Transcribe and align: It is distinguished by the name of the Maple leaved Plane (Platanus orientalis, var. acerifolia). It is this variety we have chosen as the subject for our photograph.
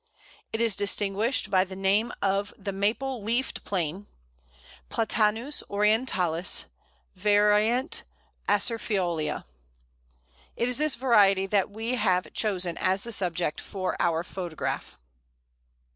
It 0.51 0.59
is 0.61 0.75
distinguished 0.75 1.51
by 1.51 1.63
the 1.63 1.75
name 1.75 2.11
of 2.23 2.55
the 2.57 2.71
Maple 2.71 3.21
leaved 3.21 3.63
Plane 3.63 4.07
(Platanus 4.89 5.61
orientalis, 5.69 6.65
var. 7.15 7.51
acerifolia). 8.49 9.45
It 10.55 10.67
is 10.67 10.79
this 10.79 10.95
variety 10.95 11.45
we 11.67 11.97
have 11.97 12.33
chosen 12.33 12.79
as 12.79 13.03
the 13.03 13.11
subject 13.11 13.61
for 13.61 13.95
our 13.99 14.23
photograph. 14.23 14.99